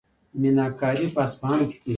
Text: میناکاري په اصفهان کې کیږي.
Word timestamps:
میناکاري 0.41 1.05
په 1.13 1.19
اصفهان 1.27 1.59
کې 1.71 1.77
کیږي. 1.81 1.89